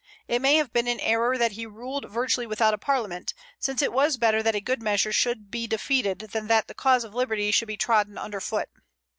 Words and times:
It 0.27 0.41
may 0.41 0.55
have 0.55 0.73
been 0.73 0.87
an 0.87 0.99
error 0.99 1.37
that 1.37 1.51
he 1.51 1.67
ruled 1.67 2.09
virtually 2.09 2.47
without 2.47 2.73
a 2.73 2.79
Parliament, 2.79 3.35
since 3.59 3.83
it 3.83 3.93
was 3.93 4.17
better 4.17 4.41
that 4.41 4.55
a 4.55 4.59
good 4.59 4.81
measure 4.81 5.13
should 5.13 5.51
be 5.51 5.67
defeated 5.67 6.17
than 6.31 6.47
that 6.47 6.67
the 6.67 6.73
cause 6.73 7.03
of 7.03 7.13
liberty 7.13 7.51
should 7.51 7.67
be 7.67 7.77
trodden 7.77 8.17
under 8.17 8.41
foot. 8.41 8.69